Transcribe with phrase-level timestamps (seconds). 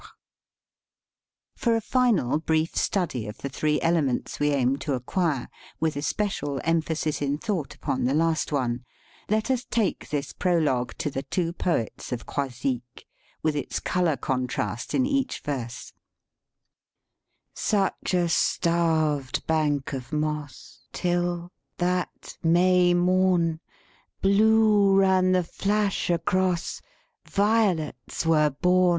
[1.57, 1.87] 76 STUDY IN TONE COLOR For a
[2.27, 5.47] final brief study of the three ele ments we aim to acquire,
[5.79, 8.83] with especial em phasis in thought upon the last one,
[9.29, 13.05] let us take this prologue to "The Two Poets of Croisic,"
[13.43, 15.93] with its color contrast in each verse: s"
[17.69, 23.59] Such a starved bank of moss Till that May morn,
[24.19, 26.81] Blue ran the flash across:
[27.25, 28.89] Violets were born!